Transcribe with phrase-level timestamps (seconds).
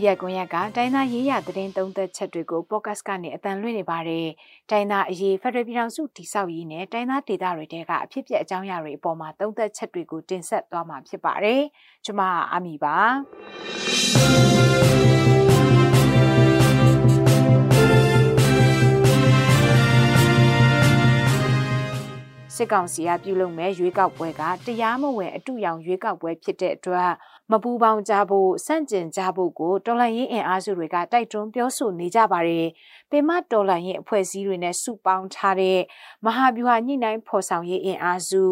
[0.00, 4.26] Media ကွန်ရက်ကတိုင်းသားရေးရသတင်းသုံးသက်ချက်တွေကို podcast ကနေအတန်လွှင့်နေပါတယ်။
[4.70, 11.60] တိုင်းသားအရေးဖက်ဒရယ်ပြည်ထောင်စုတည်ဆောက်ရေးနဲ့တိုင်းသားဒေသတွေတဲကအဖြစ်ပြက်အကြောင်းအရာတွေအပေါ်မှာသုံးသက်ချက်တွေကိုတင်ဆက်သွားမှာဖြစ်ပါတယ်။
[12.04, 12.22] ကျွန်မ
[12.52, 12.96] အာမီပါ။
[22.60, 27.10] စစ်ကောင်စီကပြုလုပ်မဲ့ရွေးကောက်ပွဲကတရားမဝင်အတူရောင်ရွေးကောက်ပွဲဖြစ်တဲ့အတွက်
[27.50, 32.66] မပူပေါင်းကြဖို့စန့်ကျင်ကြဖို့ကိုတော်လှန်ရေးအင်အားစုတွေကတိုက်တွန်းပြောဆိုနေကြပါတယ်။
[33.10, 35.78] ပင်မတော်လှန်ရေးအဖွဲ့အစည်းတွေနဲ့စုပေါင်းထားတဲ့
[36.24, 38.42] မဟာဗျူဟာညှိနှိုင်းဖော်ဆောင်ရေးအင်အားစု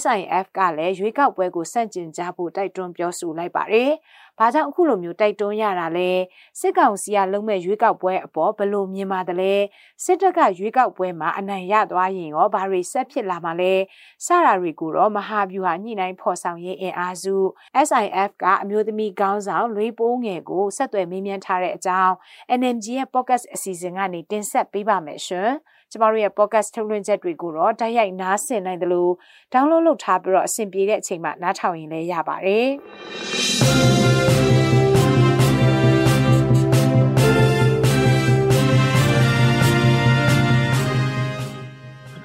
[0.00, 3.90] SIF ကလည်းရွေးကောက်ပွဲကိုစန့်ကျင်ကြဖို့တိုက်တွန်းပြောဆိုလိုက်ပါတယ်။
[4.38, 6.10] ဘာကြောင့်အခုလိုမျိုးတိုက်တွန်းရတာလဲ
[6.60, 9.54] စစ်ကောင်စီကလုံးမဲ့ရွေးကောက်ပွဲအပေါ်ဘယ်လိုမြင်ပါသလဲ
[10.04, 13.74] စစ်တပ်ကရွေးကောက်ပွဲမှာအနိုင်ရသွားရင်ရောဘာတွေဆက်ဖြစ်လာမှာလဲ
[14.26, 17.36] စတာတွေကိုတော့မဟာဗျူဟာညှိနှိုင်းဖော်ဆောင်ရေးအင်အားစု
[17.88, 22.14] SIF ကအမျိုးသမီးခေါင်းဆောင်လွေးပိုးငယ်ကိုဆက်သွယ်မေးမြန်းထားတဲ့အကြောင်း
[22.60, 25.50] NMG ရဲ့ podcast အစီအစဉ်ကနေတင်ဆက်ပေးပါမယ်ရှင်
[25.90, 29.12] ကျမတို့ရဲ့ podcast ထုတ်လွှင့်ချက်တွေကိုတော့တိုက်ရိုက်နားဆင်နိုင်တယ်လို့
[29.52, 32.68] download လုပ်ထားပြီးတော့အဆင်ပြေတဲ့အချိန်မှာနားထောင်ရင်လည်းရပါတယ်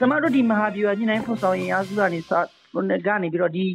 [0.03, 2.31] ကျမတို့ဒီမဟာဗျူဟာညှိနှိုင်းဖော်ဆောင်ရေးအားစုကနေစ
[3.07, 3.65] ကနေပြီးတော့ဒီ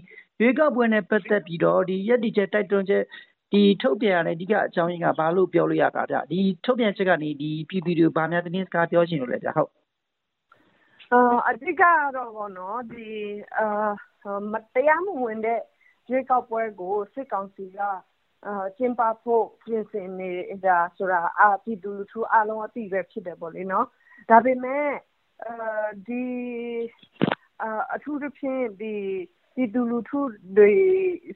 [0.40, 3.02] ရွေးကောက်ပွဲနဲ့ပတ်သက်ပြီးတော့ဒီရက်ဒီချက်တိုက်တွန်းချက်
[3.52, 9.70] ဒီထုတ်ပြန်ရတဲ့အဓိကအကြောင်းရင်းကဘာလို့ပြောလို့ရတာဗျဒီထုတ်ပြန်ချက်ကနေဒီပြည်သူတွေကိုဗာများတင်းစကားပြောချင်လို့လဲဗျဟုတ်
[11.12, 11.82] အာအဓိကက
[12.16, 13.08] တော့ဗောနော်ဒီ
[13.58, 15.60] အာမတရားမဝင်တဲ့
[16.10, 17.78] ရွေးကောက်ပွဲကိုစစ်ကောင်စီက
[18.46, 20.30] အာကျင်းပဖို့ပြင်ဆင်နေ
[20.64, 23.86] တာဆိုတာအာပြည်သူလူထုအလုံးအသိပဲဖြစ်တယ်ပေါ့လေနော်
[24.30, 24.88] ဒါပေမဲ့
[26.06, 26.22] ဒီ
[27.94, 28.94] အထူးသဖြင့်ဒီ
[29.54, 30.20] ပြည်သူလူထု
[30.56, 30.72] တွေ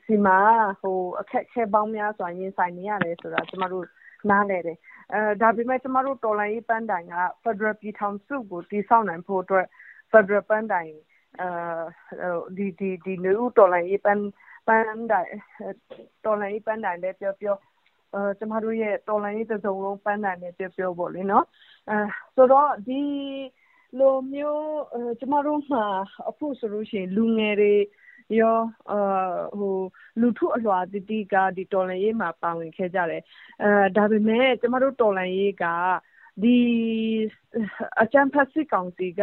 [0.05, 0.39] ဆီမှာ
[0.81, 3.87] ဟိုအခက်အခဲပေါင်းများစွာရင်ဆိုင်နေရတယ်ဆိုတာကျမတို့
[4.31, 4.79] နားလည်တယ်
[5.13, 9.67] အဲဒါပေမဲ့ကျမတို့တော်လိုင်းရေးပန်းတိုင်က Federal ပြည်ထောင်စုကိုတည်ဆောက်နိုင်ဖို့အတွက်
[10.13, 10.93] Federal ပန်းတိုင်
[11.41, 14.23] အဲဒီဒီဒီလူတော်လိုင်းရေးပန်း
[14.67, 15.29] ပန်းတိုင်
[16.25, 17.57] တော်လိုင်းရေးပန်းတိုင်လည်းပြောပြော
[18.15, 21.45] အဲကျမတို့ရဲ့တော်လိုင်းရေးတစ်စုံလုံးပန်းတိုင်လည်းပြောပြောပေါ့လေနော်
[21.91, 21.97] အဲ
[22.35, 23.01] ဆိုတော့ဒီ
[23.99, 24.71] လိုမျိုး
[25.21, 25.85] ကျမတို့မှာ
[26.29, 27.75] အခုဆိုလို့ရှိရင်လူငယ်တွေ
[28.41, 28.59] ရော
[29.59, 29.79] ဟို
[30.21, 33.23] လူထုအလွှာတတိကဒီတော်လန်ရေးမှာပါဝင်ခဲ့ကြတယ်
[33.63, 35.65] အဲဒါပေမဲ့ကျမတို့တော်လန်ရေးက
[36.43, 36.57] ဒီ
[38.03, 39.23] အချမ်းဖက်စစ်ကောင်စီက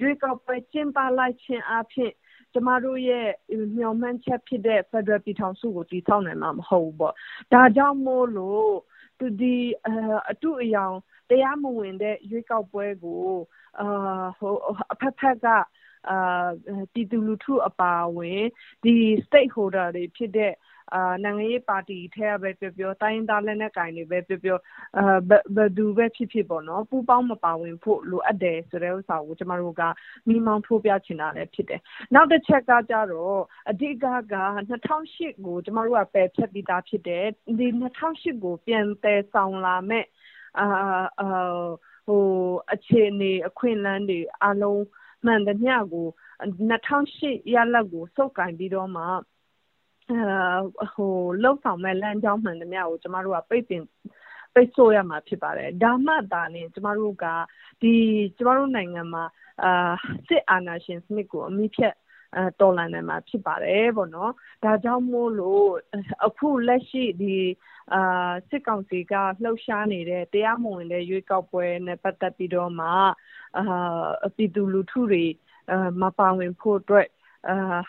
[0.00, 2.12] ရွေးကောက်ပွဲကျင်းပလိုက်ခြင်းအပြင်
[2.52, 3.28] ကျမတို့ရဲ့
[3.76, 7.14] မျှော်မှန်းချက်ဖြစ်တဲ့ Federal ပြည်ထောင်စုကိုတည်ဆောက်နိုင်မှာမဟုတ်ဘူးပေါ့
[7.52, 8.70] ဒါကြောင့်မို့လို့
[9.18, 9.56] သူဒီ
[10.30, 10.96] အတူအယောင်
[11.30, 13.24] တရားမဝင်တဲ့ရွေးကောက်ပွဲကို
[13.80, 14.54] အာဟို
[14.92, 15.46] အဖက်ဖက်က
[16.10, 16.48] အာ
[16.92, 18.42] ပြည်သူလူထုအပါအဝင်
[18.84, 18.94] ဒီ
[19.26, 20.52] stakeholder တွေဖြစ်တဲ့
[20.94, 24.58] အာနိုင်ငံရေးပါတီထဲကပဲပြောပြောတိုင်းသားလက်နက်ကိုင်တွေပဲပြောပြော
[24.98, 25.18] အာ
[25.56, 29.82] ဘယ်သူပဲဖြစ်ဖြစ်ပေါ့နော်ပူပေါင်းမပါဝင်ဖို့လိုအပ်တယ်ဆိုတဲ့ဥစ္စာကိုကျမတို့က
[30.28, 31.80] မိမောင်းထိုးပြချင်တာလည်းဖြစ်တယ်
[32.14, 33.38] နောက်တစ်ချက်ကကြတော့
[33.70, 34.36] အဓိကက
[34.70, 37.24] 2008ကိုကျမတို့ကပယ်ဖြတ်ပြီးသားဖြစ်တယ်
[37.58, 37.66] ဒီ
[38.06, 40.04] 2008ကိုပြန်ပယ်ဆောင်လာမဲ့
[40.60, 40.68] အာ
[41.20, 41.28] အာ
[42.06, 42.24] ဟို
[42.72, 44.82] အခြေအနေအခွင့်အလမ်းတွေအလုံး
[45.24, 46.08] မှန်သမျှကို
[46.70, 49.04] 2008ရလဒ်ကိုစုပ်ကိုင်ပြီးတော့မှ
[50.94, 53.82] ဟိုလှုပ်ဆောင်မဲ့လမ်းကြောင်းမှန်သမျှကိုကျမတို့ကပိတ်ပင်
[54.54, 57.26] ပိတ်ဆို့ရမှာဖြစ်ပါတယ်ဒါမှသာလျှင်ကျမတို့က
[57.82, 57.94] ဒီ
[58.36, 59.24] ကျမတို့နိုင်ငံမှာ
[59.62, 59.92] အာ
[60.28, 61.94] စစ်အာဏာရှင်စနစ်ကိုအမိဖြတ်
[62.36, 64.32] အဲတော်လန်နေမှာဖြစ်ပါတယ်ပေါ့နော်
[64.64, 65.66] ဒါကြောင့်မို့လို့
[66.26, 67.36] အခုလက်ရှိဒီ
[67.94, 72.88] အာစစ်ကောင်စီကလှုပ်ရှားနေတဲ့တရားမဝင်တဲ့ရွေးကောက်ပွဲနဲ့ပတ်သက်ပြီးတော့မှ
[73.58, 73.66] အာ
[74.36, 75.24] ပြည်သူလူထုတွေ
[75.70, 77.08] အာမပါဝင်ဖို့အတွက်
[77.48, 77.80] အာ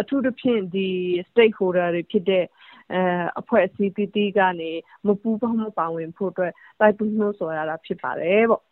[0.00, 0.88] အထူးသဖြင့်ဒီ
[1.30, 2.44] stakeholder တွေဖြစ်တဲ့
[2.92, 3.00] အဲ
[3.40, 4.70] အဖွဲ့အစည်းတီးတီးကနေ
[5.06, 8.62] မပူးပေါင်းမပါဝင်ဖို့အတွက်တိုက်တွန်းလို့ဆိုရတာဖြစ်ပါတယ်ပေါ့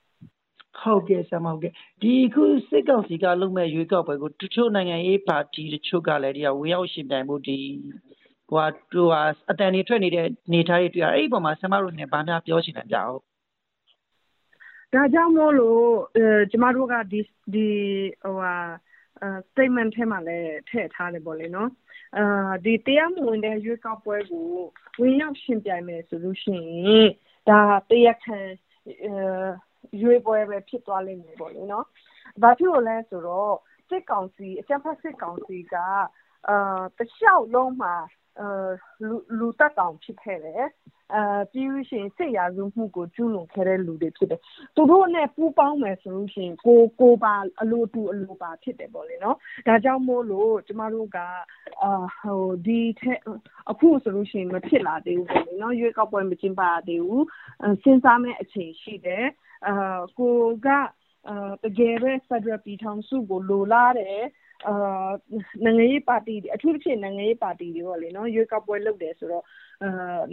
[0.80, 7.58] ဟုတ်ကဲ့ဆရာမဟုတ်ကဲ့ဒီခုစစ်ကောင်စီကလုပ်မဲ့ရွေးကောက်ပွဲကိုတချို့နိုင်ငံရေးပါတီတချို့ကလည်းဒီကဝင်ရောက်ရှင်ပြိုင်မှုဒီ
[8.48, 13.20] ဟိုဟာဟိုဟာအတန်တွေထွက်နေတဲ့နေသားတွေတွေ့ရအဲ့ဒီပုံမှာဆရာမတို့နဲ့ဗာများပြောချင်တယ်ကြအောင်
[14.94, 15.82] ဒါကြောင့်မို့လို့
[16.16, 17.20] အဲကျမတို့ကဒီ
[17.54, 17.68] ဒီ
[18.22, 18.54] ဟိုဟာ
[19.50, 21.70] statement ထဲမှာလည်းထည့်ထားတယ်ပေါ့လေနော်
[22.16, 24.46] အာဒီတရားမဝင်တဲ့ရွေးကောက်ပွဲကို
[25.00, 26.54] ဝင်ရောက်ရှင်ပြိုင်မယ်ဆိုလို့ရှိ
[26.86, 27.10] ရင်
[27.48, 27.60] ဒါ
[27.90, 28.38] တရားခံ
[29.02, 29.14] အဲ
[30.02, 31.86] ရွေးပွဲပဲဖြစ်သွားလိမ့်မယ်ပေါ့လေနော်။
[32.42, 33.54] ဘာဖြစ်လို့လဲဆိုတော့
[33.88, 35.74] စစ်ကောင်စီအကြမ်းဖက်စစ်ကောင်စီက
[36.48, 36.56] အာ
[36.96, 37.94] တလျှောက်လုံးမှာ
[39.38, 40.64] လူသတ်ကောင်ဖြစ်ခဲ့တယ်။
[41.52, 44.40] ပြီးလို့ရှိရင်စစ်ရာဇဝတ်မှုကိုကျူးလွန်ခဲ့တဲ့လူတွေဖြစ်တယ်။
[44.74, 46.78] သူတို့နဲ့ပူးပေါင်းမယ်ဆိုလို့ရှိရင်ကို
[47.10, 49.36] ယ်ပါအလိုတူအလိုပါဖြစ်တယ်ပေါ့လေနော်။
[49.66, 51.18] ဒါကြောင့်မို့လို့ကျမတို့က
[53.70, 57.22] အခုဆိုလို့ရှိရင်မဖြစ်လာသေးဘူးပေါ့လေနော်။ရွေးကောက်ပွဲမကျင်းပရသေးဘူး။
[57.82, 59.24] စဉ်းစားမယ့်အချိန်ရှိတယ်။
[60.18, 60.68] ကိုယ်က
[61.64, 64.22] တကယ်ပဲဖက်ဒရယ်ပြည်ထောင်စုကိုလိုလားတယ်
[65.64, 69.44] နိုင်ငံရေးပါတီတွေအထူးသဖြင့်နိုင်ငံရေးပါတီတွေပေါ့လေနော်ရွေးကောက်ပွဲလုပ်တယ်ဆိုတော့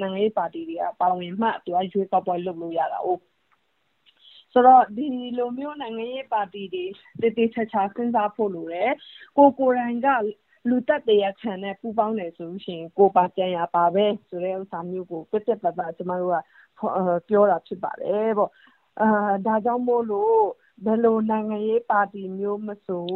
[0.02, 3.10] နိုင်ငံရေးပါတီတွေကပါဝင်မှသူကရွေးကောက်ပွဲလုပ်လို့ရတာ哦
[4.54, 5.06] ဆိုတော့ဒီ
[5.38, 6.84] လိုမျိုးနိုင်ငံရေးပါတီတွေ
[7.22, 8.92] တည်တည်ချာချာစဉ်းစားဖို့လိုတယ်
[9.38, 10.08] ကိုကိုယ်တိုင်က
[10.70, 16.38] လူတက်တရားခံနဲ့ပူပေါင်းတယ်ဆိုလို့ရှိရင်ကိုပါပြန်ရပါပဲဆိုတဲ့ဥစ္စာမျိုးကိုပြတ်ပြတ်ပတ်ပတ်ကျမတို့က
[17.30, 18.52] ပြောတာဖြစ်ပါတယ်ပေါ့
[19.00, 19.08] အာ
[19.46, 20.38] ဒါကြောင့်မို့လို့
[20.86, 23.08] ဘယ်လိုနိုင်ငံရေးပါတီမျိုးမဆို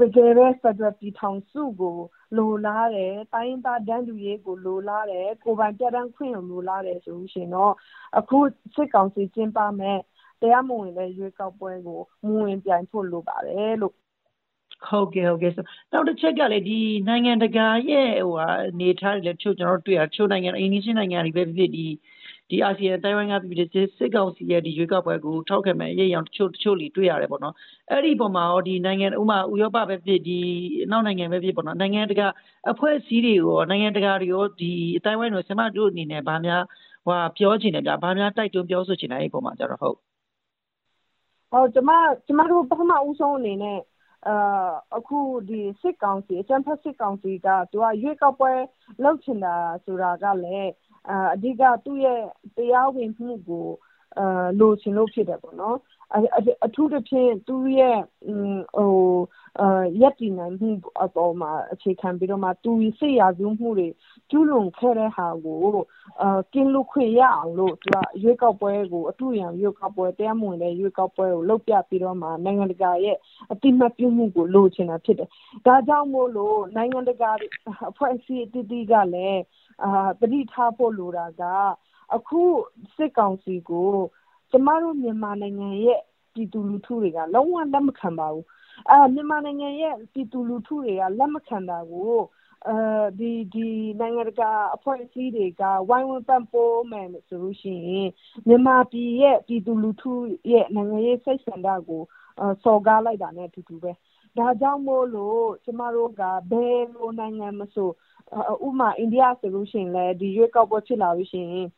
[0.00, 1.98] တကယ်ပဲဖက်ဒရယ်ပြည်ထောင်စုကို
[2.36, 7.72] လိုလားတယ်။တိုင်းရင်းသားတန်းတူရေးကိုလိုလားတယ်။ကိုယ်ပိုင်ပြဌာန်းခွင့်ကိုလိုလားတယ်ဆိုလို့ရှိရင်တော့
[8.18, 8.38] အခု
[8.74, 10.00] စစ်ကောင်စီကျင်းပမယ့်
[10.40, 13.94] တရားမဝင်တဲ့ရွေးကောက်ပွဲကိုမဝင်ပြိုင်ဖို့လိုပါတယ်လို့
[14.88, 15.52] ဟုတ်ကဲ့ဟုတ်ကဲ့
[15.92, 21.86] နောက်တစ်ချက်ကလည်းဒီနိုင်ငံတကာရဲ့ဟိုဟာအနေထားတွေလည်းတချို့ကျွန်တော်တို့တွေ့ရတချို့နိုင်ငံအိန္ဒိယနိုင်ငံတွေပဲဖြစ်ဖြစ်ဒီ
[22.50, 27.54] ဒီအာဆီယံတိုင်ဝမ်ကပြည်ပြည်စစ်ကောင်စီရဲ့ဒီရွေးကောက်ပွဲကိုထောက်ခံမဲ့အရေးအယောင်တချို့တချို့လီတွေ့ရတယ်ပေါ့နော်
[27.90, 30.38] အဲ့ဒီပုံမှာရောဒီနိုင်ငံဥမာဥရောပပဲဖြစ်ဒီ
[30.90, 32.26] နောက်နိုင်ငံပဲဖြစ်ပေါ့နော်နိုင်ငံတကာ
[32.70, 36.62] အဖွဲ့အစည်းတွေရောနိုင်ငံတကာတွေရောဒီအတိုင်းဝိုင်းတို့ဆင်မတို့အနေနဲ့ဗာများ
[37.06, 39.96] ဟိုပြောချင်တယ်ဗျဗာများတိုက်တွန်းပြောဆိုချင်တယ်အဲ့ဒီပုံမှာကြတော့ဟုတ်
[41.50, 41.90] ဟုတ်ကျမ
[42.26, 43.78] ကျမတို့ပထမဦးဆုံးအနေနဲ့
[44.28, 45.18] အာအခု
[45.48, 48.52] ဒီစစ်ကောင်စီအကြံဖက်စစ်ကောင်စီကသူကရွေးကောက်ပွဲ
[49.04, 49.54] လုပ်ချင်တာ
[49.84, 50.70] ဆိုတာကလည်း
[51.34, 52.20] အဓိကသူ့ရဲ့
[52.56, 53.66] တရားဝင်မှုကို
[54.60, 55.76] လိုချင်လို့ဖြစ်တယ်ပေါ့နော်။
[56.66, 57.98] အထူးသဖြင့်သူ့ရဲ့
[60.00, 60.70] ရပ်တည်နိုင်မှု
[61.04, 63.88] အပေါ်မှာအခြေခံပြီးတော့မှသူစစ်ရာဇဝတ်မှုတွေ
[64.30, 65.58] ကျူးလွန်ခဲ့တဲ့ဟာကို
[66.52, 73.16] ကင်းလွတ်ခွင့်ရအောင်လို့သူကရွေးကောက်ပွဲကိုအတုအယံရွေးကောက်ပွဲ၊တရားမဝင်တဲ့ရွေးကောက်ပွဲကိုလုပ်ပြပြီးတော့မှနိုင်ငံတကာရဲ့
[73.52, 75.28] အသိအမှတ်ပြုမှုကိုလိုချင်တာဖြစ်တယ်။
[75.66, 77.30] ဒါကြောင့်မို့လို့နိုင်ငံတကာ
[77.90, 79.40] အဖွဲ့အစည်းအသီးသီးကလည်း
[80.20, 81.42] သတိထားဖို့လိုတာက
[82.16, 82.40] အခု
[82.96, 83.90] စစ်ကောင်စီကို
[84.50, 86.00] ကျမတို့မြန်မာနိုင်ငံရဲ့
[86.34, 88.44] ပြည်သူလူထုတွေကလုံးဝလက်မခံပါဘူး။
[89.14, 92.14] မြန်မာနိုင်ငံရဲ့ပြည်သူလူထုတွေကလက်မခံတာကို
[94.00, 98.08] နိုင်ငံတကာအဖွဲ့အစည်းတွေကဝိုင်းဝန်းပံ့ပိုးမယ်ဆိုလို့ရှိရင်
[98.46, 100.12] မြန်မာပြည်ရဲ့ပြည်သူလူထု
[100.52, 102.02] ရဲ့နိုင်ငံရေးစိတ်ဆန္ဒကို
[102.64, 103.92] စော်ကားလိုက်တာနဲ့အတူတူပဲ။
[104.38, 107.88] ဒါကြောင့်မို့လို့ကျမတို့ကဘယ်လိုနိုင်ငံမဆို
[108.66, 111.68] ဥပမာအိန္ဒိယဆိုလို့ရှိရင်လည်းဒီရွေးကောက်ပွဲဖြစ်လာလို့ရှိရင်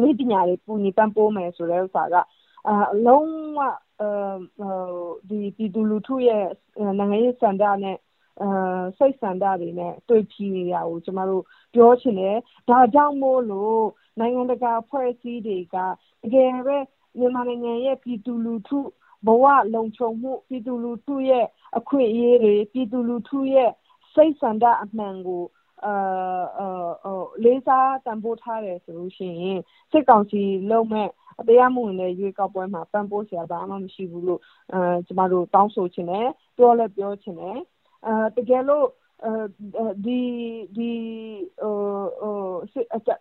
[0.00, 2.16] နည်းပညာတွေကူညီပံ့ပိုးမယ်ဆိုတဲ့ဥစ္စာက
[3.06, 3.60] လုံးဝ
[5.28, 6.44] ပြည်သူလူထုရဲ့
[6.98, 7.96] နိုင်ငံရေးဆန္ဒနဲ့
[8.98, 11.42] စိတ်ဆန္ဒတွေနဲ့သွေဖီနေတာကိုကျမတို့
[11.74, 12.36] ပြောချင်တယ်။
[12.68, 13.82] ဒါကြောင့်မို့လို့
[14.18, 15.76] နိုင်ငံတကာအဖွဲ့အစည်းတွေက
[16.22, 16.76] တကယ်ပဲ
[17.18, 18.78] မြန်မာနိုင်ငံရဲ့ပြည်သူလူထု
[19.26, 19.44] ဘဝ
[19.74, 21.46] လုံခြုံမှု၊ပြည်သူလူထုရဲ့
[21.78, 23.70] အခွင့်အရေးတွေ၊ပြည်သူလူထုရဲ့
[24.14, 25.42] စိတ်ဆန္ဒအမှန်ကို
[27.44, 31.10] လေးစားတန်ဖိုးထားတယ်ဆိုလို့ရှိရင်စစ်ကောင်စီလုပ်မယ့်
[31.48, 34.40] တရားမဝင်တဲ့ရွေးကောက်ပွဲမှာပံ့ပိုးစရာဘာမှမရှိဘူးလို့
[35.06, 37.58] ကျမတို့တောင်းဆိုချင်တယ်။ပြောလည်းပြောချင်တယ်။
[38.36, 38.86] တကယ်လို့
[40.04, 40.20] ဒီ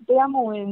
[0.07, 0.67] တရားမဝင်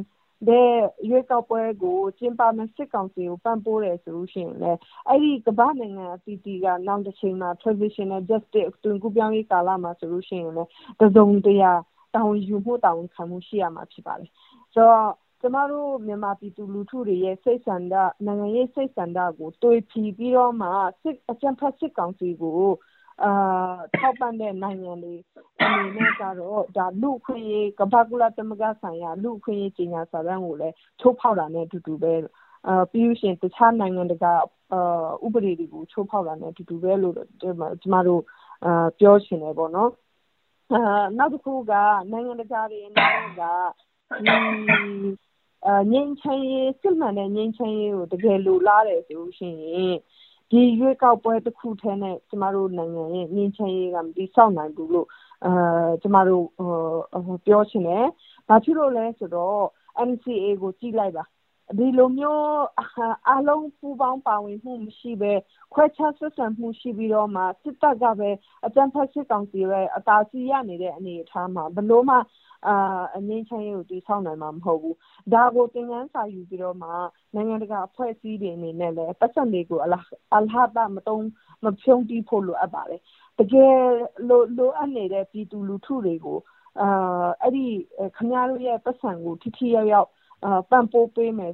[0.47, 0.69] တဲ့
[1.09, 10.69] ရွေးကောက်ပွဲကိုကျင်းပမယ့်စစ်ကောင်စီကိုပံ့ပိုးတယ်ဆိုလို့ရှိရင်လည်းအဲဒီကမ္ဘာ့နိုင်ငံအသီးသီးကနောင်တချိန်မှာ Transitional Justice အသွင်ကူးပြောင်းရေးကာလမှာဆိုလို့ရှိရင်လည်း
[11.01, 11.71] တစုံတရာ
[12.15, 14.29] တာဝန်ယူမှုတာဝန်ခံမှုရှိရမှာဖြစ်ပါတယ်။
[14.73, 20.69] ဆိုတော့ကျမတို့မြန်မာပြည်သူလူထုတွေရဲ့စိတ်ဆန္ဒနိုင်ငံရေးစိတ်ဆန္ဒကိုသွေဖီပြီးတော့မှ
[21.31, 22.61] အကြမ်းဖက်စစ်ကောင်စီကို
[23.97, 25.15] ထောက်ပံ့တဲ့နိုင်ငံတွေ
[25.61, 32.13] အနေနဲ့ကတော့ဒါလူ့အခွင့်အရေးကမ္ဘာ့ကုလသမဂ္ဂဆိုင်ရာလူ့အခွင့်အရေးကြေညာစာတမ်းကိုလည်းချိုးဖောက်တာနဲ့အတူတူပဲ။
[32.91, 34.31] ပြီးလို့ရှိရင်တခြားနိုင်ငံတကာ
[35.25, 37.15] ဥပဒေတွေကိုချိုးဖောက်တာနဲ့အတူတူပဲလို့
[37.81, 38.21] ကျမတို့
[38.99, 39.91] ပြောချင်တယ်ပေါ့နော်။
[41.17, 41.73] နောက်တခုက
[42.11, 43.41] နိုင်ငံတကာတွေအနေနဲ့က
[45.91, 49.95] ငြိမ်းချမ်းရေးစစ်မှန်တဲ့ငြိမ်းချမ်းရေးကိုတကယ်လိုလားတယ်ဆိုလို့ရှိရင်
[50.51, 55.07] ဒီရွေးကောက်ပွဲတခုတည်းနဲ့ကျမတို့နိုင်ငံရဲ့ငြိမ်းချမ်းရေးကမတည်ဆောက်နိုင်ဘူးလို့
[56.01, 56.45] ကျမတို့
[57.45, 58.05] ပြောချင်တယ်။
[58.47, 59.59] ဘာဖြစ်လို့လဲဆိုတော့
[60.09, 61.23] NCA ကိုကြည့်လိုက်ပါ။
[61.77, 62.43] ဒီလိုမျိုး
[63.27, 65.33] အားလုံးပူးပေါင်းပါဝင်မှုမရှိဘဲ
[65.73, 68.29] ခွဲခြားဆက်ဆံမှုရှိပြီးတော့မှစစ်တပ်ကပဲ
[68.65, 72.15] အကြမ်းဖက်စစ်ကောင်စီပဲအသာစီးရနေတဲ့အနေအထားမှာဘယ်လိုမှ
[73.27, 74.95] ငြိမ်းချမ်းရေးကိုတည်ဆောက်နိုင်မှာမဟုတ်ဘူး။
[75.33, 76.89] ဒါကိုသင်ခန်းစာယူပြီးတော့မှ
[77.35, 80.03] နိုင်ငံတကာအဖွဲ့အစည်းတွေအနေနဲ့လည်းပိုက်ဆံတွေကိုအလဟ
[80.81, 81.25] ဿမသုံး
[81.63, 83.01] မဖြုန်းတီးဖို့လိုအပ်ပါတယ်။
[83.39, 83.75] တကယ်
[84.29, 86.37] လိုအပ်နေတဲ့ပြည်သူလူထုတွေကို
[87.41, 87.65] အဲ့ဒီ
[88.15, 90.09] ခင်ဗျားတို့ရဲ့ပတ်စံကိုထိထိရောက်ရောက်
[90.69, 91.53] ပံ့ပိုးပေးမယ်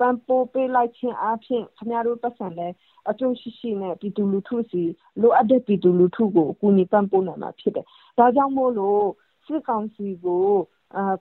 [0.00, 2.68] ပံ့ပိုးပေးလိုက်ခြင်းအပြင်ခင်ဗျားတို့ပတ်စံလဲ
[3.10, 4.82] အကျိုးရှိရှိနဲ့ပြည်သူလူထုစီ
[5.20, 7.86] လိုအပ်တဲ့ပြည်သူလူထုကိုအကူအညီပံ့ပိုးနိုင်မှာဖြစ်တယ်။
[8.18, 9.04] ဒါကြောင့်မို့လို့
[9.46, 10.48] စစ်ကောင်စီကို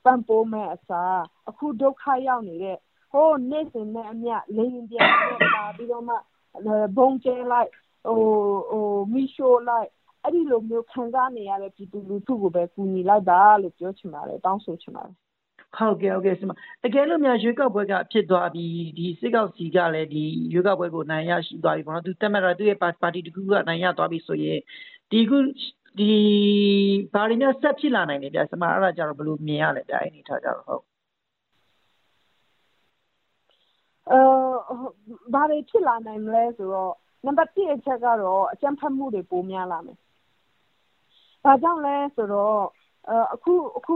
[0.04, 1.20] ပံ့ပိုးမဲ့အစား
[1.50, 2.78] အခုဒုက္ခရောက်နေတဲ့
[3.12, 6.16] ဟိုနေ့စဉ်နဲ့အမျှလိန်ပြန်နဲ့ပါပြီးတော့မှ
[6.98, 7.70] ဘုံကျဲလိုက်
[8.06, 8.20] ဟို
[8.72, 9.90] ဟိုမီရှိုလိုက်
[10.24, 15.16] အဲ့ဒီလိုမျိုးခံစားနေရတဲ့ပြည်သူလူထုကိုပဲကူညီလိုက်တာလို့ပြောချင်ပါတယ်တောင်းဆိုချင်ပါတယ်
[15.78, 16.52] ဟုတ်ကဲ့ဟုတ်ကဲ့ဆီမ
[16.84, 24.60] တကယ်လို့များရွေးကောက်ပွဲကဖြစ်သွားပြီးဒီစစ်ကောက်စီကလည်းဒီရွေးကောက်ပွဲကိုနိုင်ရရှိသွားပြီပေါ့နော်သူတက်မှတ်တာသူ့ရဲ့ပါတီတကူကနိုင်ရသွားပြီဆိုရင်
[25.12, 25.38] ဒီခု
[26.00, 26.12] ဒီ
[27.14, 30.84] ဘာတွေများဆက်ဖြစ်လာနိုင်လဲဗျဆီမအဲ့ဒါကြတော့ဘယ်လိုမြင်ရလဲဗျအဲ့ဒီထားကြတော့ဟုတ်
[34.12, 34.20] အဲ
[35.34, 36.94] ဘာတွေဖြစ်လာနိုင်မလဲဆိုတော့
[37.26, 39.98] နံပါတ်1အချက်ကတော့အကြမ်းဖက်မှုတွေပိုများလာမယ်။
[41.44, 42.60] ဘာကြောင့်လဲဆိုတော့
[43.34, 43.96] အခုအခု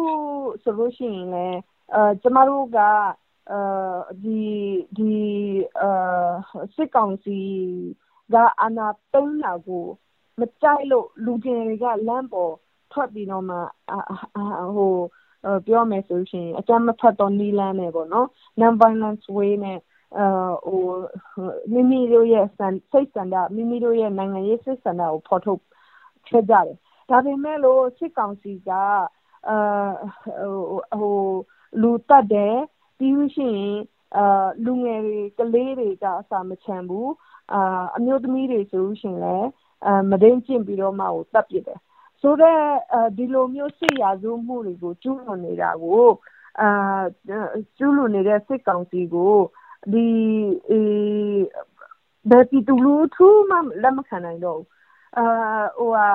[0.64, 1.60] ဆိုလို့ရှိရင်လည်း
[2.22, 2.80] ကျမတို့က
[4.24, 4.42] ဒီ
[4.98, 5.14] ဒီ
[6.76, 7.40] စစ်ကောင်စီ
[8.34, 9.86] ကအာဏာသိမ်းတာကို
[10.40, 12.54] မကြိုက်လို့လူငယ်တွေကလမ်းပေါ်
[12.92, 13.58] ထွက်ပြီးတော့မှ
[14.76, 14.94] ဟို
[15.68, 18.28] ပြောမယ်ဆိုလို့ရှိရင်အကြမ်းမဖက်သောနည်းလမ်းနဲ့ပေါ့နော်
[18.60, 19.80] non violence way နဲ့
[20.68, 20.84] ဟို
[21.74, 22.46] မိမိတို့ရဲ့
[22.92, 25.62] စိတ်ဆန္ဒမိမိတို့ရဲ့နိုင်ငံရေးစိတ်ဆန္ဒကိုဖော်ထုတ်
[26.28, 26.78] ခဲ့ကြတယ်
[27.10, 28.70] ဒါပေမဲ့လို့စစ်ကောင်စီက
[29.50, 29.58] အာ
[31.00, 31.20] ဟို
[31.82, 32.58] လူတက်တယ်
[32.98, 33.78] ပြီးလို့ရှိရင်
[34.18, 37.12] အာလူငယ်တွေကလေးတွေကအစာမချမ်းဘူး
[37.54, 39.50] အာအမျိုးသမီးတွေဆိုလို့ရှိရင်လည်း
[39.86, 41.80] အာမဒိန်ကျင့်ပြီးတော့မှကိုတတ်ပြတယ်
[42.22, 42.62] ဆိုတော့
[43.18, 46.06] ဒီလိုမျိုးစစ်ရာဇဝမှုတွေကိုကျူးလွန်နေတာကို
[46.62, 47.02] အာ
[47.78, 49.36] ကျူးလွန်နေတဲ့စစ်ကောင်စီကို
[49.92, 50.08] ဒီ
[52.30, 54.68] ဘယ်ပြည်သူလူထုမှလက်မခံနိုင်တော့ဘူး
[55.18, 55.26] အာ
[55.78, 56.08] ဟိုဟာ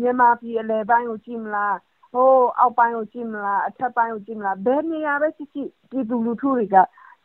[0.00, 1.76] မြန်မာပြည်အလယ်ပိုင်းကိုကြည့်မလား
[2.14, 6.76] ဟိုအောက်ပိုင်းကိုကြည့်မလားအထက်ပိုင်းကိုကြည့်မလားဘယ်နေရာပဲကြည့်ကြည့်ပြည်သူလူထုတွေက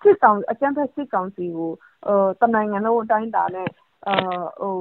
[0.03, 1.71] စစ်ကောင်အကြမ်းဖက်စစ်ကောင်စီကို
[2.05, 3.69] ဟိုတနိုင်ငံလုံးအတိုင်းတာနဲ့
[4.07, 4.15] အာ
[4.61, 4.75] ဟို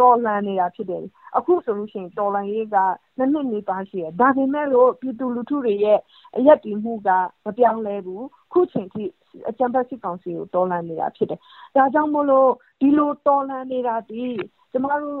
[0.00, 1.02] တော်လှန်နေတာဖြစ်တယ်
[1.36, 2.76] အခုဆိုလို့ရှိရင်တော်လှန်ရေးက
[3.18, 5.98] နှစ်နှစ်နေပါရှိတယ်ဒါပေမဲ့လို့ပြည်သူလူထုတွေရဲ့
[6.36, 7.08] အရက်တီမှုက
[7.44, 9.02] မပြောင်းလဲဘူးခုချိန်ထိ
[9.48, 11.40] အကြံဖက်စစ်ကောင်စီကိုတော်လှန်နေတာဖြစ်တယ်
[11.76, 12.50] ဒါကြောင့်မို့လို့
[12.80, 14.24] ဒီလိုတော်လှန်နေတာဒီ
[14.72, 15.20] ကျမတို့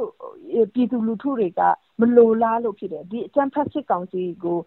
[0.74, 1.60] ပြည်သူလူထုတွေက
[2.00, 4.58] မလိုလားလို့ဖြစ်တယ်ဒီအကြံဖက်စစ်ကောင်စီကို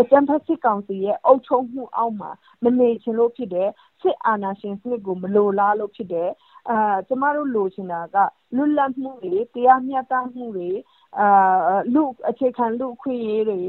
[0.00, 2.30] အကြံဖက်စစ်ကောင်စီရဲ့အုပ်ချုပ်မှုအောက်မှာ
[2.64, 3.68] မနေချင်လို့ဖြစ်တယ်
[4.00, 6.30] စစ်အာဏာရှင်စနစ်ကိုမလိုလားလို့ဖြစ်တယ်
[6.70, 8.16] အာကျမတို့လိုချင်တာက
[8.56, 10.70] လွတ်လပ်မှုတွေတရားမျှတမှုတွေ
[11.18, 13.60] အာလူအခြေခံလူခွင့်ရေးတွေ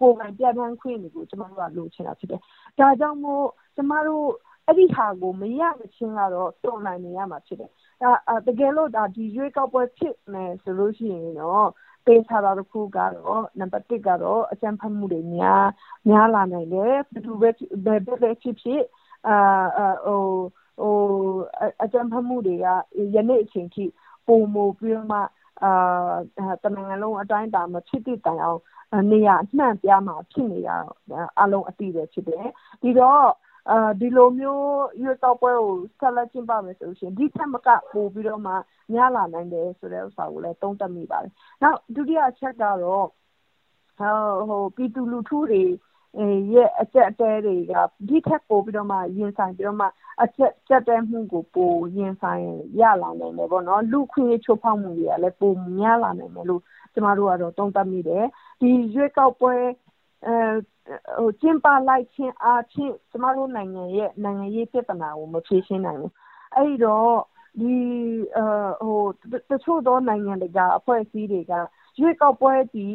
[0.00, 2.40] ကိုယ်ပိုင်ပြဋ္ဌာန်းခွင့်တွေကိုကျမတို့ကလိုချင်တာဖြစ်တယ်
[2.78, 3.46] ဒါကြောင့်မို့
[3.76, 4.26] ကျမတို့
[4.66, 7.76] အဲ့ဒီဟာကိုမရမချင်းကတော့တုံ့နိုင်နေရမှာဖြစ်တယ်ဒါ
[8.46, 11.68] တကယ်လို့ဒါဒီရွေးကောက်ပွဲ ဖြစ်မယ်ဆိုလို့ရှိရင်တော့
[12.06, 15.64] ပေးထားတာတစ်ခုကတော့ နံပါတ်1ကတော့ အကြံဖတ်မှုတွေများ
[16.08, 17.50] များလာနိုင်တယ် ဘယ်သူပဲ
[17.84, 18.82] ဘယ်ပဲဖြစ်ဖြစ်
[19.28, 19.36] အာ
[20.06, 20.24] ဟို
[20.80, 20.96] ဟို
[21.82, 22.66] အကြံဖတ်မှုတွေက
[23.14, 23.84] ယနေ့အချိန်ထိ
[24.26, 25.18] ပုံမပြီးတော့မှ
[25.64, 28.60] အာတမန်လုံးအတိုင်းတာ မဖြစ်သည့်တိုင်အောင်
[29.10, 29.28] နေရ
[29.58, 30.70] နှံ့ပြမှာ ဖြစ်နေရ
[31.40, 32.46] အလုံးအတိပဲဖြစ်တယ်
[32.82, 33.30] ဒီတော့အာ
[34.00, 34.64] ဒီလိုမျိုး
[35.02, 38.52] ရွေးကောက်ပွဲကို ဆက်လက်ကျင်းပမယ်ဆိုလို့ရှိရင် ဒီထက်မက ပိုပြီးတော့မှ
[38.92, 43.06] များလာနိုင်တယ်ဆိုတဲ့ဥစ္စာကိုလည်း သုံးသပ်မိပါတယ်။နောက် ဒုတိယအချက်ကတော့
[44.00, 44.16] ဟို
[44.48, 45.62] ဟိုပြည်သူလူထုတွေ
[46.52, 47.74] ရဲ့ အကျက်အတဲတွေက
[48.08, 49.86] ဒီထက်ပိုပြီးတော့မှ ရင်ဆိုင်ပြီးတော့မှ
[50.22, 52.46] အကျက်ကျက်တဲမှုကို ပိုရင်ဆိုင်
[52.80, 56.62] ရလာနိုင်တယ်ပေါ့နော် လူခွင့်ချိုးဖောက်မှုတွေကလည်း ပိုများလာနိုင်တယ်လို့
[56.94, 58.24] ကျမတို့ကတော့ သုံးသပ်မိတယ်
[58.60, 59.54] ဒီရွေးကောက်ပွဲ
[60.26, 60.36] အဲ
[61.18, 66.12] ဟိုကျင်းပလိုက်ခြင်းအဖြစ်ကျမတို့နိုင်ငံရဲ့နိုင်ငံရေးပြဿနာကိုမဖြေရှင်းနိုင်ဘူး
[66.54, 67.16] အဲ့ဒီတော့
[67.60, 67.74] ဒီ
[68.82, 69.00] ဟို
[69.50, 71.52] တချို့သောနိုင်ငံတွေကအဖွဲ့အစည်းတွေက
[72.00, 72.86] ရွေးကောက်ပွဲဒီ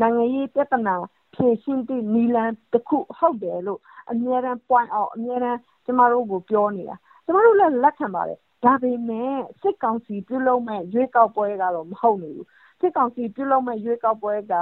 [0.00, 0.94] နိုင်ငံရေးပြဿနာ
[1.34, 12.46] ဖြေရှင်းတဲ့နည်းလမ်းတစ်ခုဟုတ်တယ်လို့အများရန် point out အများရန်ကျမတို့ကိုပြောနေတာကျမတို့လည်းလက်ခံပါတယ်ဒါပေမဲ့စစ်ကောင်စီပြုလုပ်မဲ့ရွေးကောက်ပွဲကတော့မဟုတ်နေဘူး
[12.80, 14.54] စစ်ကောင်စီပြုလုပ်မဲ့ရွေးကောက်ပွဲက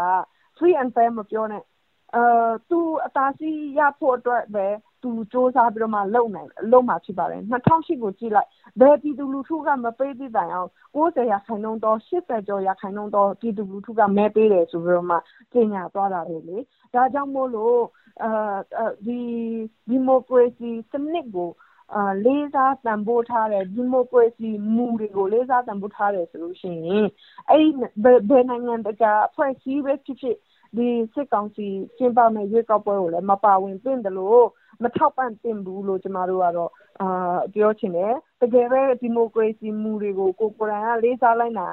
[0.56, 1.75] free and fair မပြောနဲ့အာ
[2.68, 4.66] သူအသာစီးရဖို့အတွက်ပဲ
[5.02, 8.48] သူစ조사ပြီးတော့မှလုပ်နိုင်လုပ်မှာဖြစ်ပါတယ်2008ကိုကြည့်လိုက်
[8.80, 15.16] ဘယ်ပြည်သူလူထုကမပေးသည့်တိုင်အောင်90ရာခိုင်နှုန်းတော့80ကျော်ရာခိုင်နှုန်းတော့ပြည်သူလူထုကမဲပေးတယ်ဆိုပြီးတော့မှ
[15.52, 16.58] ကြေညာသွားတာပဲလေ
[16.94, 17.78] ဒါကြောင့်မို့လို့
[18.22, 19.20] အာဒီ
[19.88, 21.50] ဒီမိုကရေစီစနစ်ကို
[21.94, 27.06] အာလေးစားတန်ဖိုးထားတဲ့ဒီမိုကရေစီမူတွေကိုလေးစားတန်ဖိုးထားတယ်ဆိုလို့ရှိရင်
[27.50, 27.68] အဲ့ဒီ
[28.30, 30.36] ဘယ်နိုင်ငံတကာအဖွဲ့အစည်းပဲဖြစ်ဖြစ်
[30.76, 31.66] ဒီစစ်ကောင်စီ
[31.98, 34.44] ကျင်းပမဲ့ရွေးကောက်ပွဲကိုလည်းမပါဝင်သင့်တယ်လို့
[34.82, 36.70] မထောက်ပံ့သင့်ဘူးလို့ကျမတို့ကတော့
[37.54, 41.66] ပြောချင်တယ်။တကယ်ပဲဒီမိုကရေစီမူတွေကိုကိုယ်ကိုယ်တိုင်ကလေးစားလိုက်နာ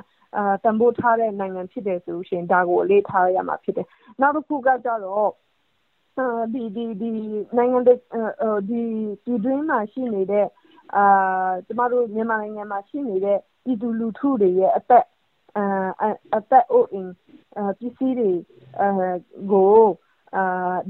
[0.64, 3.88] တန်ဖိုးထားတဲ့နိုင်ငံဖြစ်တယ်ဆိုရင်ဒါကိုအလေးထားရမှာဖြစ်တယ်။
[4.22, 5.30] နောက်တခုကကျတော့
[6.54, 6.64] ဒီ
[7.58, 7.92] နိုင်ငံပြ
[9.32, 10.48] ည်တွင်းမှာရှိနေတဲ့
[11.66, 15.06] ကျမတို့မြန်မာနိုင်ငံမှာရှိနေတဲ့ပြည်သူလူထုတွေရဲ့အသက်
[16.36, 17.12] အသက်အိုးအိမ်
[17.80, 18.32] ပစ္စည်းတွေ
[19.52, 19.76] ကို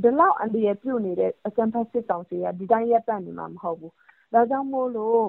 [0.01, 3.91] ဒီလောက်အန္တရာယ်ပြုနေတဲ့အကြမ်းဖက်စစ်ကောင်စီကဒီတိုင်းရပ်တန့်နေမှာမဟုတ်ဘူး။
[4.33, 5.23] ဒါကြောင့်မို့လို့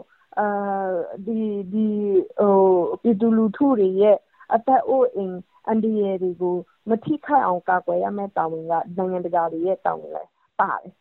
[1.26, 4.16] ပြည်သူလူထုတွေရဲ့
[4.54, 5.36] အသက်အိုးအိမ်
[5.68, 6.56] အန္တရာယ်တွေကို
[6.88, 10.92] မထိခိုက်အောင်ကာကွယ်ရမယ့်တာဝန်ကနိုင်ငံတကာတွေရဲ့တာဝန်လည်းပါတယ်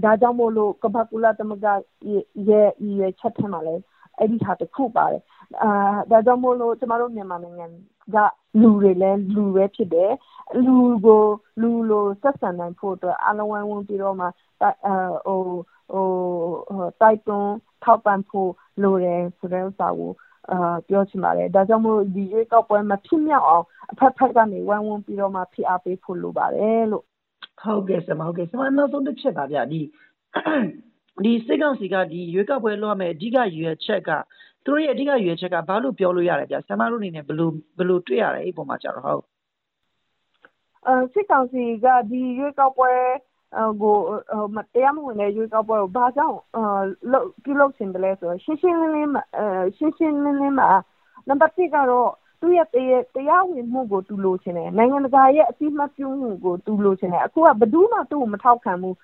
[0.04, 3.82] ။ဒါကြောင့်မို့လို့ကမ္ဘာ့ကုလသမဂ္ဂရဲ့ရည်ရွယ်ချက်ထဲမှာလည်း
[4.18, 5.22] အဲဒီဟာတခုပါတယ်။
[6.10, 7.66] ဒါကြောင့်မို့လို့ကျမတို့မြန်မာနိုင်ငံ
[8.14, 8.16] က
[8.60, 10.12] လူတွေလည်းလူပဲဖြစ်တယ်။
[10.64, 11.22] လူကို
[11.60, 14.26] လူလိုဆက်ဆံနိုင်ဖို့အတွက်အားလုံးဝိုင်းဝန်းပြီးတော့မှ
[14.60, 14.70] တို
[17.12, 18.50] က်တွန်းထောက်ပံ့ဖို့
[18.82, 20.12] လိုတယ်ဆိုတဲ့ဥစ္စာကို
[20.88, 27.04] ပြောချင်ပါတယ်။ဒါကြောင့်မို့ဒီရွေးကောက်ပွဲမဖြစ်မြောက်အောင်အဘက်ဘက်ကနေဝိုင်းဝန်းပြီးတော့မှဖိအားပေးဖို့လိုပါတယ်လို့။
[27.62, 29.58] ဟုတ်ကဲ့ဆရာမ။ဆရာမနောက်ဆုံးတချက်ပါဗျ။
[31.46, 31.94] စစ်ကောင်စီက
[32.34, 34.10] ရွေးကောက်ပွဲလုပ်ရမယ့်အဓိကရည်ရွယ်ချက်က
[34.66, 39.20] သူတို့ရဲ့အဓိကရည်ရွယ်ချက်ကဘာလို့ပြောလို့ရလဲဗျ။ဆရာမတို့အနေနဲ့ဘယ်လိုတွေ့ရလဲအဲဒီအပေါ်မှာကျတော့။
[41.12, 42.90] စစ်ကောင်စီကဒီရွေးကောက်ပွဲ
[43.82, 43.96] ကို
[44.74, 46.38] တရားမဝင်တဲ့ရွေးကောက်ပွဲကိုဘာကြောင့်
[47.44, 50.68] ပြုလုပ်ချင်သလဲဆိုတော့ရှင်းရှင်းလင်းလင်းမှာ
[51.28, 52.68] နံပါတ်၁ကတော့သူ့ရဲ့
[53.14, 58.94] တရားဝင်မှုကိုသူလိုချင်တယ်။နိုင်ငံတကာရဲ့အသိအမှတ်ပြုမှုကိုသူလိုချင်တယ်။အခုကဘယ်သူမှသူ့ကိုမထောက်ခံဘူး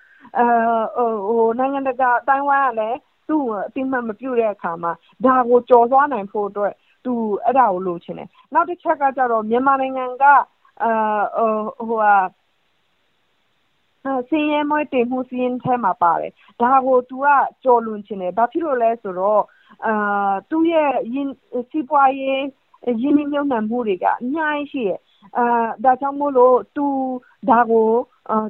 [1.59, 2.97] ။နိုင်ငံတကာအသိုင်းအဝိုင်းကလည်း
[3.33, 4.91] သူ့ကိုအသိအမှတ်မပြုတဲ့အခါမှာ
[5.25, 6.73] ဒါကိုကျော်လွှားနိုင်ဖို့အတွက်
[7.05, 7.13] သူ
[7.45, 10.23] အဲဒါကိုလိုချင်တယ်။နောက်တချက်ကကျတော့မြန်မာနိုင်ငံက
[14.29, 17.27] ဆင်းရဲမွဲတေမှုစာရင်းထဲမှာပါတယ်။ဒါကိုသူက
[17.63, 19.43] ကျော်လွန်ချင်တယ်။ဘာဖြစ်လို့လဲဆိုတော့
[20.49, 20.91] သူ့ရဲ့
[21.69, 22.41] စီးပွားရေး
[23.01, 24.99] ရင်းနှီးမြှုပ်နှံမှုတွေကအများကြီးရှိတယ်။
[25.83, 26.85] ဒါကြောင့်မို့လို့သူ
[27.49, 27.89] ဒါကို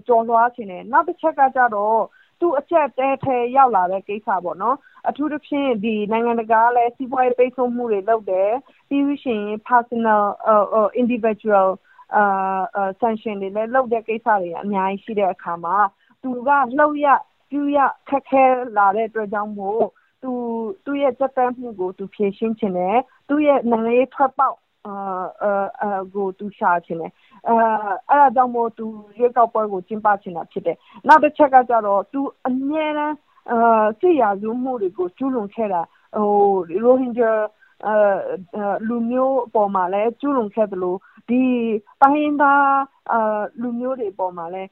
[0.08, 2.00] ကျော်လွှားချင်တယ်။နောက်တချက်ကကျတော့
[2.44, 4.78] သူအကျပ်အတည်းထဲရောက်လာတဲ့ကိစ္စပေါ့နော်။
[5.10, 5.72] အထူးသဖြင့်
[6.12, 8.50] နိုင်ငံတကာကလည်းစီးပွားရေးပိတ်ဆို့မှုတွေလုပ်တယ်။
[8.90, 10.24] ပြီးလို့ရှိရင် Personal
[11.02, 11.68] Individual
[13.02, 15.76] sanction တွေလည်းလုပ်တဲ့ကိစ္စတွေအများကြီးရှိတဲ့အခါမှာ
[16.24, 18.44] သူကလုပ်ရပ်ပြုရပ်ခက်ခဲ
[18.78, 19.84] လာတဲ့အတွက်ကြောင့်မို့
[20.86, 22.98] သူ့ရဲ့ကြပ်တမ်းမှုကိုသူဖြေရှင်းချင်တယ်။
[23.30, 24.58] သူ့ရဲ့နိုင်ငံရေးထွက်ပေါက်
[26.16, 27.12] ကိုသူရှာချင်တယ်။
[27.48, 28.86] အဲဒါကြောင့်မို့ သူ
[29.18, 30.78] ရွေးကောက်ပွဲကို ကျင်းပချင်တာဖြစ်တယ်။
[31.08, 33.16] နောက်တချက်ကကျတော့ သူအမြဲတမ်း
[34.00, 35.82] စစ်ရာဇဝတ်မှုတွေကို ကျူးလွန်ခဲ့တာ
[36.84, 37.32] ရိုဟင်ဂျာ
[38.88, 40.96] လူမျိုးအပေါ်မှာလည်း ကျူးလွန်ခဲ့သလို
[41.30, 42.74] တိုင်းရင်းသား
[43.62, 44.70] လူမျိုးတွေအပေါ်မှာလည်း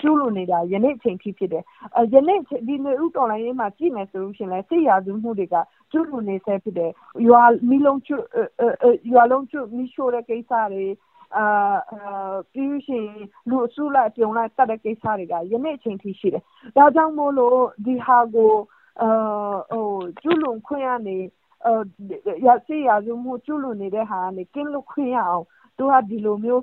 [0.00, 1.64] ကျူးလွန်နေတာ ယနေ့အချိန်ထိဖြစ်တယ်။
[2.14, 5.56] ယနေ့ ဒီနွေဦးတော်လှန်ရေးမှာ ကြည့်မယ်ဆိုရင်လည်း စစ်ရာဇဝတ်မှုတွေက
[5.92, 6.90] ကျူးလွန်နေဆဲဖြစ်တယ်။
[7.28, 7.42] ရွာ
[7.86, 10.86] လုံးကျွတ် မီးရှို့တဲ့ကိစ္စတွေ
[12.52, 16.42] ပြီးလို့ရှိရင်လူအစုလိုက်အပြုံလိုက်သတ်တဲ့ကိစ္စတွေကယနေ့အချိန်ထိရှိတယ်။
[16.76, 18.52] ဒါကြောင့်မို့လို့ဒီဟာကို
[20.22, 21.16] ကျူးလွန်ခွင့်ကနေ
[22.66, 25.44] စစ်ရာဇဝတ်မှုကျူးလွန်နေတဲ့ဟာကနေကင်းလွတ်ခွင့်ရအောင်
[25.78, 26.62] သူကဒီလိုမျိုး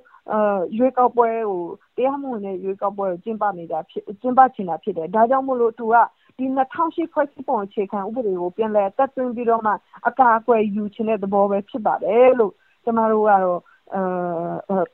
[0.77, 1.61] ရွေးကောက်ပွဲကို
[1.97, 5.95] တရားမဝင်တဲ့ရွေးကောက်ပွဲကိုကျင်းပနေတာဖြစ်ကျင်းပချင်တာဖြစ်တယ်။ဒါကြောင့်မို့လို့သူက
[6.37, 9.73] ဒီ2008ဖွဲ့စည်းပုံအခြေခံဥပဒေကိုပြန်လည်အသက်သွင်းပြီးတော့မှ
[10.07, 12.53] အကာအကွယ်ယူချင်တဲ့သဘောပဲဖြစ်ပါတယ်လို့
[12.83, 13.59] ကျမတို့ကတော့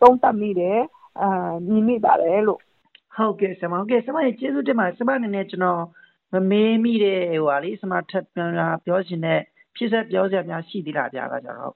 [0.02, 0.80] သုံးသပ်မိတယ်။
[1.68, 2.62] မြင်မိပါတယ်လို့။
[3.16, 5.82] ဟုတ်ကဲ့ဆရာမ။ကျေးဇူးတင်ပါတယ်။ဆရာမအနေနဲ့ကျနော်
[6.34, 8.26] မမေးမိတဲ့ဆရာမထပ်
[8.86, 9.40] ပြောချင်တဲ့
[9.76, 11.74] ဖြည့်စွက်ပြောစရာများရှိသေးလားဗျအဲဒါကျတော့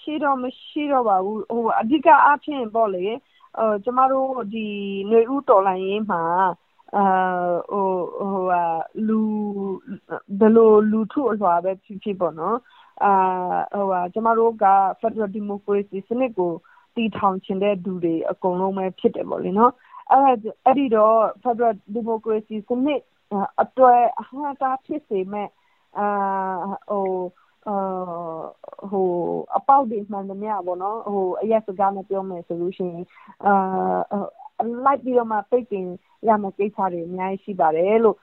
[0.00, 1.38] ရှိတော့မရှိတော့ပါဘူး။
[1.80, 3.04] အဓိကအားဖြင့်ပေါ့လေ
[3.84, 4.66] ကျမတို့ဒီ
[5.10, 6.22] နွေဦးတော်လှန်ရေးမှာ
[10.38, 12.56] ဘယ်လိုလူထုအလွှာပဲဖြစ်ဖြစ်ပေါ့နော်
[14.12, 14.64] ကျမတို့က
[15.00, 16.52] ဖက်ဒရယ်ဒီမိုကရေစီစနစ်ကို
[16.96, 19.72] တည်ထောင်ချင်တဲ့သူတွေအကုန်လုံးပဲဖြစ်တယ်ပေါ့လေနော်။
[20.12, 23.00] အဲဒီတော့ဖက်ဒရယ်ဒီမိုကရေစီစနစ်
[23.62, 25.50] အတွက်အဟန့်အတားဖြစ်စေမယ့်
[29.56, 30.98] အပေါက်တွေမှန်သမျှပေါ့နော်
[31.42, 33.04] အရပ်စကားနဲ့ပြောမယ်ဆိုလို့ရှိရင်
[34.84, 35.86] လိုက်ပြီးတော့မှ ပိတ်ပင်
[36.28, 38.16] ရမယ့်ကိစ္စတွေ အများကြီးရှိပါတယ်လို့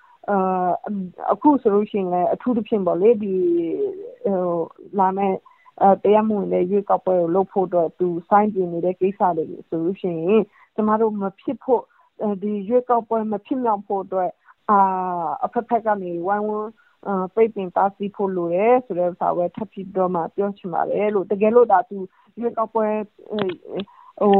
[1.31, 3.33] အခုဆိုလို့ရှိရင်လည်း အထူးသဖြင့်ပေါ့လေ ဒီ
[4.99, 5.35] လာမယ့်
[6.03, 10.43] တရားမဝင်တဲ့ ရွေးကောက်ပွဲကို လုပ်ဖို့အတွက် သူစိုင်းပြင်နေတဲ့ ကိစ္စတွေဆိုလို့ရှိရင်
[10.75, 11.81] ကျမတို့ မဖြစ်ဖို့
[12.41, 14.29] ဒီရွေးကောက်ပွဲ မဖြစ်မြောက်ဖို့အတွက်
[15.43, 16.71] အဘက်ဘက်ကနေ ဝိုင်းဝန်း
[17.35, 21.97] ပိတ်ပင်တားဆီးဖို့ လိုတယ်ဆိုတဲ့ဟာပဲ ထပ်ပြီးတော့မှ ပြောချင်ပါတယ်လို့ တကယ်လို့ဒါသူ
[22.39, 22.85] ရွေးကောက်ပွဲ
[24.21, 24.35] ဟို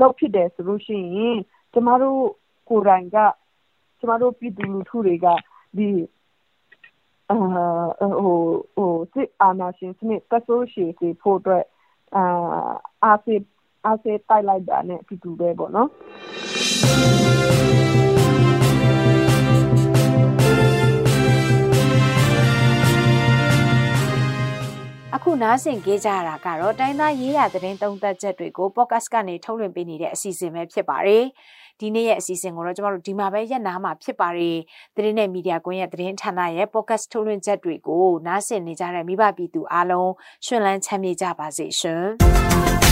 [0.00, 1.38] လုပ်ဖြစ်တယ်ဆိုလို့ရှိရင်
[1.72, 2.20] ကျမတို့
[2.68, 3.16] ကိုယ်တိုင်က
[3.98, 5.26] ကျမတို့ပြည်သူလူထုတွေက
[5.76, 5.88] ဒီ
[7.30, 7.36] အာ
[8.20, 8.38] ဟို
[8.74, 11.64] ဟိုစစ်အာဏာရှင်စနစ်တက်ဆိုးရှည်စေဖို့အတွက်
[12.16, 12.22] အာ
[13.04, 13.34] အားစေ
[13.84, 17.29] အားစေတိုက်လိုက်တာနဲ့အတူတူပဲပေါ့နော်
[25.22, 31.24] အခုနားဆင်ကြကြရတာကတော့တိုင်းသားရေးရသတင်းသုံးသပ်ချက်တွေကို podcast ကနေထုတ်လွှင့်ပေးနေတဲ့အစီအစဉ်ပဲဖြစ်ပါတယ်။
[31.80, 34.56] ဒီနေ့ရဲ့အစီအစဉ်ကိုတော့ကျမတို့ဒီမှာပဲရက်နာမှာဖြစ်ပါတယ်။
[34.96, 40.10] သတင်းနဲ့မီဒီယာကွန်ရဲ့သတင်းဌာနရဲ့ podcast ထုတ်လွှင့်ချက်တွေကိုနားဆင်နေကြတဲ့မိဘပြည်သူအားလုံး
[40.46, 42.04] ရှင်လန်းချမ်းမြေ့ကြပါစေရှင်။